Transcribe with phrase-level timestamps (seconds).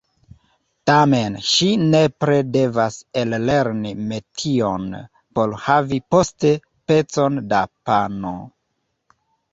[0.89, 4.87] Tamen ŝi nepre devas ellerni metion,
[5.37, 6.55] por havi poste
[6.93, 8.35] pecon da pano.